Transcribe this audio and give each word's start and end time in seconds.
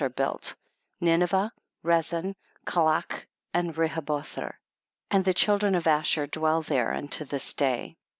27 0.03 0.27
ur 0.27 0.31
built, 0.31 0.55
Ninevali, 1.03 1.51
Resen, 1.85 2.33
Calach 2.65 3.21
and 3.53 3.75
Rchoholher; 3.75 4.53
and 5.11 5.23
tlie 5.23 5.35
children 5.35 5.75
of 5.75 5.83
Asliur 5.83 6.25
dwell 6.31 6.63
there 6.63 6.91
unto 6.91 7.23
this 7.23 7.53
day. 7.53 7.95